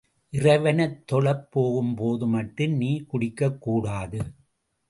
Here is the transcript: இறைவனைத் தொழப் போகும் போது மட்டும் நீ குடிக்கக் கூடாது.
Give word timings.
இறைவனைத் 0.33 1.07
தொழப் 1.07 1.51
போகும் 1.51 1.95
போது 1.95 2.27
மட்டும் 2.27 2.71
நீ 2.71 3.05
குடிக்கக் 3.05 3.61
கூடாது. 3.61 4.21